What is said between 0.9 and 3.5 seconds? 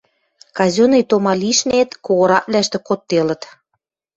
тома лишнет когораквлӓштӹ кодделыт.